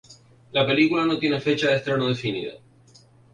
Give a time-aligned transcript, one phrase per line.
[0.53, 2.53] La película no tiene fecha de estreno definida.